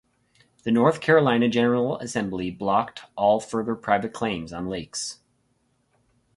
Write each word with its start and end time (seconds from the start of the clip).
The 0.63 0.71
North 0.71 0.99
Carolina 0.99 1.47
General 1.47 1.99
Assembly 1.99 2.49
blocked 2.49 3.01
all 3.15 3.39
further 3.39 3.75
private 3.75 4.13
claims 4.13 4.51
on 4.51 4.65
lakes. 4.67 5.19